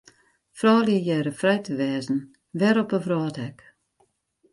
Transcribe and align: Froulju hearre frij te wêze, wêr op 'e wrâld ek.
Froulju 0.57 0.99
hearre 1.07 1.33
frij 1.39 1.61
te 1.65 1.73
wêze, 1.79 2.17
wêr 2.59 2.77
op 2.83 2.89
'e 2.93 2.99
wrâld 3.05 3.37
ek. 3.47 3.57